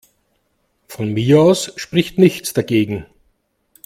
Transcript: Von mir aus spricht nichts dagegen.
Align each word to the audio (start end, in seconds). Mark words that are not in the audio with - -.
Von 0.87 1.13
mir 1.13 1.41
aus 1.41 1.73
spricht 1.75 2.17
nichts 2.17 2.53
dagegen. 2.53 3.05